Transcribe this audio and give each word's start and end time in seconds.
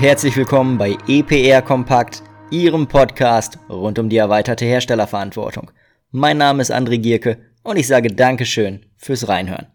herzlich 0.00 0.36
willkommen 0.36 0.78
bei 0.78 0.98
EPR 1.06 1.62
Kompakt, 1.62 2.24
Ihrem 2.50 2.88
Podcast 2.88 3.56
rund 3.68 4.00
um 4.00 4.08
die 4.08 4.16
erweiterte 4.16 4.64
Herstellerverantwortung. 4.64 5.70
Mein 6.10 6.38
Name 6.38 6.60
ist 6.60 6.72
André 6.72 6.98
Gierke 6.98 7.38
und 7.62 7.76
ich 7.76 7.86
sage 7.86 8.08
Dankeschön 8.08 8.84
fürs 8.96 9.28
Reinhören. 9.28 9.68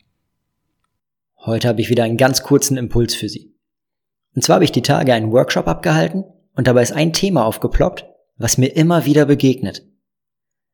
Heute 1.46 1.70
habe 1.70 1.80
ich 1.80 1.90
wieder 1.90 2.04
einen 2.04 2.18
ganz 2.18 2.44
kurzen 2.44 2.76
Impuls 2.76 3.16
für 3.16 3.30
Sie. 3.30 3.56
Und 4.36 4.44
zwar 4.44 4.56
habe 4.56 4.66
ich 4.66 4.74
die 4.74 4.82
Tage 4.82 5.14
einen 5.14 5.32
Workshop 5.32 5.70
abgehalten 5.70 6.26
und 6.56 6.68
dabei 6.68 6.82
ist 6.82 6.92
ein 6.92 7.14
Thema 7.14 7.46
aufgeploppt, 7.46 8.06
was 8.36 8.58
mir 8.58 8.76
immer 8.76 9.06
wieder 9.06 9.26
begegnet. 9.26 9.88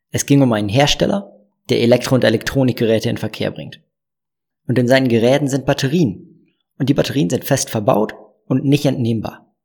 Es 0.10 0.26
ging 0.26 0.42
um 0.42 0.52
einen 0.52 0.68
Hersteller, 0.68 1.46
der 1.70 1.80
Elektro- 1.82 2.16
und 2.16 2.24
Elektronikgeräte 2.24 3.12
in 3.12 3.18
Verkehr 3.18 3.52
bringt. 3.52 3.82
Und 4.68 4.80
in 4.80 4.88
seinen 4.88 5.10
Geräten 5.10 5.48
sind 5.48 5.68
Batterien. 5.68 6.50
Und 6.80 6.90
die 6.90 6.96
Batterien 6.96 7.30
sind 7.30 7.46
fest 7.46 7.70
verbaut 7.70 8.16
und 8.46 8.66
nicht 8.66 8.86
entnehmbar. 8.86 9.56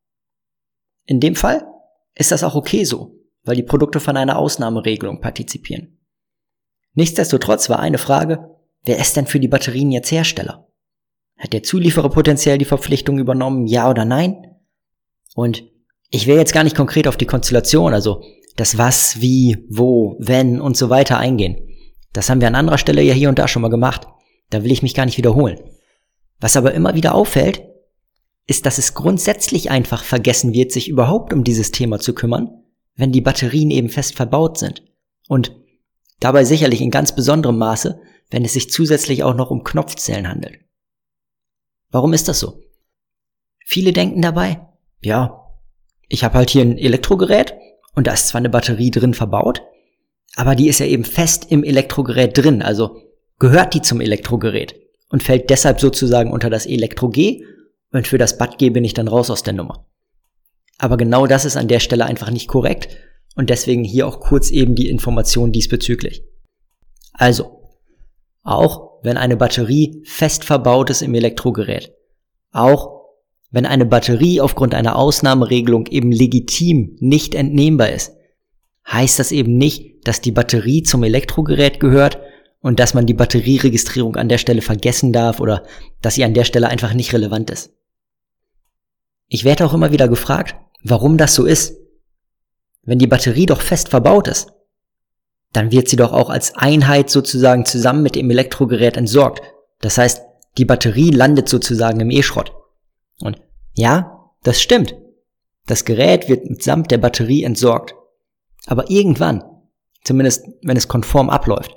In 1.07 1.21
dem 1.21 1.37
Fall 1.37 1.67
ist 2.15 2.33
das 2.33 2.45
auch 2.45 2.55
okay 2.55 2.85
so, 2.85 3.17
weil 3.45 3.57
die 3.57 3.63
Produkte 3.63 4.01
von 4.01 4.17
einer 4.17 4.39
Ausnahmeregelung 4.39 5.21
partizipieren. 5.21 5.99
Nichtsdestotrotz 6.95 7.71
war 7.71 7.79
eine 7.79 7.99
Frage, 7.99 8.57
wer 8.85 8.99
ist 8.99 9.17
denn 9.17 9.27
für 9.27 9.41
die 9.41 9.49
Batterien 9.49 9.93
jetzt 9.93 10.11
Hersteller? 10.11 10.69
Hat 11.39 11.53
der 11.53 11.63
Zulieferer 11.63 12.11
potenziell 12.11 12.59
die 12.59 12.65
Verpflichtung 12.65 13.19
übernommen, 13.19 13.67
ja 13.67 13.89
oder 13.89 14.05
nein? 14.05 14.57
Und 15.35 15.65
ich 16.11 16.27
will 16.27 16.37
jetzt 16.37 16.53
gar 16.53 16.65
nicht 16.65 16.77
konkret 16.77 17.07
auf 17.07 17.17
die 17.17 17.27
Konstellation, 17.27 17.95
also 17.95 18.23
das 18.57 18.77
was, 18.77 19.21
wie, 19.21 19.65
wo, 19.71 20.17
wenn 20.19 20.61
und 20.61 20.77
so 20.77 20.91
weiter 20.91 21.19
eingehen. 21.19 21.69
Das 22.13 22.29
haben 22.29 22.41
wir 22.41 22.49
an 22.49 22.57
anderer 22.57 22.79
Stelle 22.79 23.03
ja 23.03 23.15
hier 23.15 23.29
und 23.29 23.39
da 23.39 23.47
schon 23.47 23.63
mal 23.63 23.69
gemacht. 23.69 24.07
Da 24.51 24.65
will 24.65 24.73
ich 24.73 24.83
mich 24.83 24.95
gar 24.95 25.07
nicht 25.07 25.17
wiederholen. 25.17 25.61
Was 26.41 26.57
aber 26.57 26.75
immer 26.75 26.95
wieder 26.95 27.15
auffällt, 27.15 27.63
ist, 28.51 28.67
dass 28.67 28.79
es 28.79 28.95
grundsätzlich 28.95 29.71
einfach 29.71 30.03
vergessen 30.03 30.53
wird, 30.53 30.73
sich 30.73 30.89
überhaupt 30.89 31.33
um 31.33 31.45
dieses 31.45 31.71
Thema 31.71 32.01
zu 32.01 32.15
kümmern, 32.15 32.65
wenn 32.97 33.13
die 33.13 33.21
Batterien 33.21 33.71
eben 33.71 33.89
fest 33.89 34.17
verbaut 34.17 34.59
sind. 34.59 34.83
Und 35.29 35.55
dabei 36.19 36.43
sicherlich 36.43 36.81
in 36.81 36.91
ganz 36.91 37.15
besonderem 37.15 37.59
Maße, 37.59 38.01
wenn 38.29 38.45
es 38.45 38.55
sich 38.55 38.69
zusätzlich 38.69 39.23
auch 39.23 39.35
noch 39.35 39.53
um 39.53 39.63
Knopfzellen 39.63 40.29
handelt. 40.29 40.59
Warum 41.93 42.13
ist 42.13 42.27
das 42.27 42.41
so? 42.41 42.61
Viele 43.65 43.93
denken 43.93 44.21
dabei, 44.21 44.67
ja, 45.01 45.47
ich 46.09 46.25
habe 46.25 46.35
halt 46.35 46.51
hier 46.51 46.63
ein 46.63 46.77
Elektrogerät 46.77 47.55
und 47.95 48.09
da 48.09 48.15
ist 48.15 48.27
zwar 48.27 48.41
eine 48.41 48.51
Batterie 48.51 48.91
drin 48.91 49.15
verbaut, 49.15 49.63
aber 50.35 50.57
die 50.57 50.69
ist 50.69 50.81
ja 50.81 50.87
eben 50.87 51.05
fest 51.05 51.47
im 51.51 51.63
Elektrogerät 51.63 52.37
drin, 52.37 52.63
also 52.63 53.01
gehört 53.39 53.75
die 53.75 53.83
zum 53.83 54.01
Elektrogerät 54.01 54.75
und 55.09 55.23
fällt 55.23 55.51
deshalb 55.51 55.79
sozusagen 55.79 56.33
unter 56.33 56.51
das 56.51 56.67
Elektro-G 56.67 57.45
und 57.93 58.07
für 58.07 58.19
das 58.19 58.39
Bad 58.39 58.59
G 58.59 58.71
bin 58.71 58.85
ich 58.85 58.95
dann 58.95 59.09
raus 59.09 59.31
aus 59.31 59.43
der 59.43 59.55
Nummer. 59.55 59.87
Aber 60.79 60.97
genau 60.97 61.27
das 61.27 61.45
ist 61.45 61.57
an 61.57 61.69
der 61.69 61.81
Stelle 61.81 62.07
einfach 62.07 62.31
nicht 62.31 62.49
korrekt 62.49 62.89
und 63.37 63.51
deswegen 63.51 63.85
hier 63.85 64.07
auch 64.07 64.21
kurz 64.21 64.51
eben 64.51 64.75
die 64.75 64.89
Information 64.89 65.53
diesbezüglich. 65.53 66.25
Also, 67.13 67.69
auch 68.43 69.03
wenn 69.03 69.17
eine 69.17 69.37
Batterie 69.37 70.03
fest 70.05 70.45
verbaut 70.45 70.91
ist 70.91 71.03
im 71.03 71.15
Elektrogerät, 71.15 71.93
auch 72.53 73.01
wenn 73.51 73.67
eine 73.67 73.87
Batterie 73.87 74.41
aufgrund 74.41 74.75
einer 74.75 74.97
Ausnahmeregelung 74.97 75.87
eben 75.87 76.13
legitim 76.13 76.97
nicht 77.01 77.35
entnehmbar 77.35 77.91
ist, 77.91 78.13
heißt 78.87 79.19
das 79.19 79.33
eben 79.33 79.57
nicht, 79.57 80.07
dass 80.07 80.21
die 80.21 80.33
Batterie 80.33 80.83
zum 80.83 81.03
Elektrogerät 81.03 81.81
gehört 81.81 82.19
und 82.61 82.81
dass 82.81 82.95
man 82.95 83.07
die 83.07 83.15
Batterieregistrierung 83.15 84.17
an 84.17 84.29
der 84.29 84.39
Stelle 84.39 84.63
vergessen 84.63 85.13
darf 85.13 85.41
oder 85.41 85.65
dass 86.01 86.15
sie 86.15 86.25
an 86.25 86.35
der 86.35 86.45
Stelle 86.45 86.69
einfach 86.69 86.95
nicht 86.95 87.13
relevant 87.13 87.51
ist. 87.51 87.75
Ich 89.33 89.45
werde 89.45 89.65
auch 89.65 89.73
immer 89.73 89.93
wieder 89.93 90.09
gefragt, 90.09 90.57
warum 90.83 91.17
das 91.17 91.37
so 91.37 91.47
ist. 91.47 91.77
Wenn 92.83 92.99
die 92.99 93.07
Batterie 93.07 93.47
doch 93.47 93.61
fest 93.61 93.89
verbaut 93.89 94.27
ist, 94.27 94.53
dann 95.53 95.71
wird 95.71 95.89
sie 95.89 95.97
doch 95.97 96.13
auch 96.13 96.31
als 96.31 96.57
Einheit 96.57 97.11
sozusagen 97.11 97.65
zusammen 97.65 98.03
mit 98.03 98.17
dem 98.17 98.29
Elektrogerät 98.29 98.97
entsorgt. 98.97 99.41
Das 99.79 99.99
heißt, 99.99 100.23
die 100.59 100.65
Batterie 100.65 101.11
landet 101.11 101.49
sozusagen 101.49 102.01
im 102.01 102.11
E-Schrott. 102.11 102.53
Und 103.21 103.41
ja, 103.75 104.33
das 104.43 104.61
stimmt. 104.61 104.97
Das 105.67 105.85
Gerät 105.85 106.29
wird 106.29 106.51
mitsamt 106.51 106.91
der 106.91 106.99
Batterie 106.99 107.45
entsorgt. 107.45 107.95
Aber 108.67 108.91
irgendwann, 108.91 109.45
zumindest 110.03 110.45
wenn 110.63 110.77
es 110.77 110.89
konform 110.89 111.31
abläuft, 111.31 111.77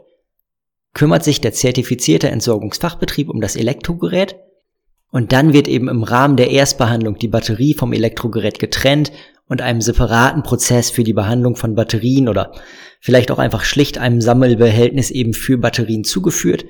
kümmert 0.95 1.23
sich 1.23 1.39
der 1.39 1.53
zertifizierte 1.53 2.29
Entsorgungsfachbetrieb 2.29 3.29
um 3.29 3.41
das 3.41 3.55
Elektrogerät 3.55 4.39
und 5.13 5.31
dann 5.31 5.53
wird 5.53 5.67
eben 5.67 5.89
im 5.89 6.01
Rahmen 6.01 6.37
der 6.37 6.49
Erstbehandlung 6.49 7.19
die 7.19 7.27
Batterie 7.27 7.75
vom 7.75 7.93
Elektrogerät 7.93 8.57
getrennt 8.57 9.11
und 9.47 9.61
einem 9.61 9.79
separaten 9.79 10.41
Prozess 10.41 10.89
für 10.89 11.03
die 11.03 11.13
Behandlung 11.13 11.55
von 11.55 11.75
Batterien 11.75 12.27
oder 12.27 12.51
vielleicht 12.99 13.29
auch 13.29 13.37
einfach 13.37 13.63
schlicht 13.63 13.99
einem 13.99 14.21
Sammelbehältnis 14.21 15.11
eben 15.11 15.35
für 15.35 15.59
Batterien 15.59 16.03
zugeführt, 16.03 16.65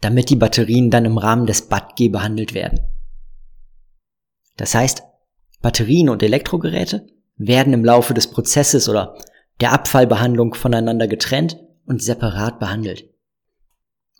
damit 0.00 0.30
die 0.30 0.36
Batterien 0.36 0.90
dann 0.90 1.06
im 1.06 1.18
Rahmen 1.18 1.46
des 1.46 1.62
BATG 1.62 2.08
behandelt 2.08 2.54
werden. 2.54 2.78
Das 4.56 4.76
heißt, 4.76 5.02
Batterien 5.60 6.08
und 6.08 6.22
Elektrogeräte 6.22 7.04
werden 7.36 7.72
im 7.72 7.84
Laufe 7.84 8.14
des 8.14 8.28
Prozesses 8.28 8.88
oder 8.88 9.18
der 9.60 9.72
Abfallbehandlung 9.72 10.54
voneinander 10.54 11.08
getrennt 11.08 11.58
und 11.84 12.00
separat 12.00 12.60
behandelt. 12.60 13.10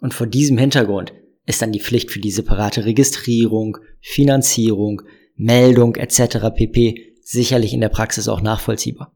Und 0.01 0.15
vor 0.15 0.27
diesem 0.27 0.59
Hintergrund 0.59 1.13
ist 1.49 1.63
dann 1.63 1.73
die 1.73 1.81
Pflicht 1.81 2.11
für 2.11 2.21
die 2.21 2.31
separate 2.31 2.85
Registrierung, 2.85 3.79
Finanzierung, 4.01 5.01
Meldung 5.35 5.97
etc. 5.97 6.51
pp. 6.55 7.15
sicherlich 7.23 7.73
in 7.73 7.81
der 7.81 7.89
Praxis 7.89 8.29
auch 8.29 8.43
nachvollziehbar. 8.43 9.15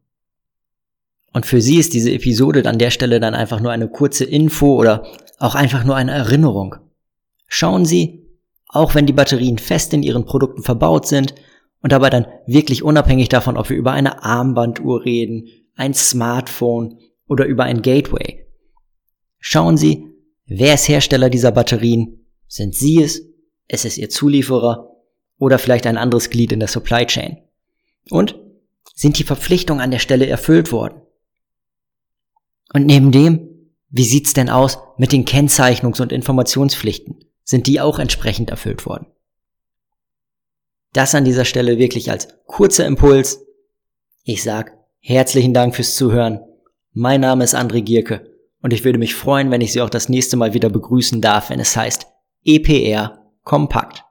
Und 1.34 1.44
für 1.44 1.60
Sie 1.60 1.76
ist 1.76 1.92
diese 1.92 2.10
Episode 2.10 2.66
an 2.66 2.78
der 2.78 2.90
Stelle 2.90 3.20
dann 3.20 3.34
einfach 3.34 3.60
nur 3.60 3.70
eine 3.70 3.88
kurze 3.88 4.24
Info 4.24 4.76
oder 4.76 5.06
auch 5.38 5.54
einfach 5.54 5.84
nur 5.84 5.94
eine 5.94 6.12
Erinnerung. 6.12 6.76
Schauen 7.48 7.84
Sie, 7.84 8.26
auch 8.66 8.94
wenn 8.94 9.06
die 9.06 9.12
Batterien 9.12 9.58
fest 9.58 9.92
in 9.92 10.02
Ihren 10.02 10.24
Produkten 10.24 10.62
verbaut 10.62 11.06
sind 11.06 11.34
und 11.82 11.92
dabei 11.92 12.08
dann 12.08 12.26
wirklich 12.46 12.82
unabhängig 12.82 13.28
davon, 13.28 13.58
ob 13.58 13.68
wir 13.68 13.76
über 13.76 13.92
eine 13.92 14.22
Armbanduhr 14.24 15.04
reden, 15.04 15.48
ein 15.74 15.92
Smartphone 15.92 16.98
oder 17.28 17.44
über 17.44 17.64
ein 17.64 17.82
Gateway. 17.82 18.46
Schauen 19.38 19.76
Sie, 19.76 20.06
wer 20.46 20.74
ist 20.74 20.88
Hersteller 20.88 21.28
dieser 21.28 21.52
Batterien 21.52 22.21
sind 22.52 22.74
Sie 22.74 23.02
es? 23.02 23.22
Ist 23.66 23.86
es 23.86 23.96
Ihr 23.96 24.10
Zulieferer? 24.10 24.94
Oder 25.38 25.58
vielleicht 25.58 25.86
ein 25.86 25.96
anderes 25.96 26.28
Glied 26.28 26.52
in 26.52 26.60
der 26.60 26.68
Supply 26.68 27.06
Chain? 27.06 27.38
Und 28.10 28.38
sind 28.94 29.18
die 29.18 29.24
Verpflichtungen 29.24 29.80
an 29.80 29.90
der 29.90 30.00
Stelle 30.00 30.26
erfüllt 30.26 30.70
worden? 30.70 31.00
Und 32.74 32.84
neben 32.84 33.10
dem, 33.10 33.48
wie 33.88 34.04
sieht's 34.04 34.34
denn 34.34 34.50
aus 34.50 34.78
mit 34.98 35.12
den 35.12 35.24
Kennzeichnungs- 35.24 36.02
und 36.02 36.12
Informationspflichten? 36.12 37.24
Sind 37.42 37.66
die 37.66 37.80
auch 37.80 37.98
entsprechend 37.98 38.50
erfüllt 38.50 38.84
worden? 38.84 39.06
Das 40.92 41.14
an 41.14 41.24
dieser 41.24 41.46
Stelle 41.46 41.78
wirklich 41.78 42.10
als 42.10 42.28
kurzer 42.44 42.86
Impuls. 42.86 43.46
Ich 44.24 44.42
sag 44.42 44.76
herzlichen 45.00 45.54
Dank 45.54 45.74
fürs 45.74 45.94
Zuhören. 45.94 46.40
Mein 46.92 47.22
Name 47.22 47.44
ist 47.44 47.54
André 47.54 47.80
Gierke 47.80 48.30
und 48.60 48.74
ich 48.74 48.84
würde 48.84 48.98
mich 48.98 49.14
freuen, 49.14 49.50
wenn 49.50 49.62
ich 49.62 49.72
Sie 49.72 49.80
auch 49.80 49.88
das 49.88 50.10
nächste 50.10 50.36
Mal 50.36 50.52
wieder 50.52 50.68
begrüßen 50.68 51.22
darf, 51.22 51.48
wenn 51.48 51.58
es 51.58 51.74
heißt 51.74 52.12
EPR 52.44 53.18
kompakt. 53.42 54.04